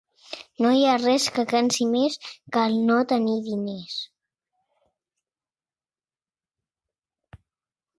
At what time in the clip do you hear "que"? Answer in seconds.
1.35-1.43, 2.57-2.65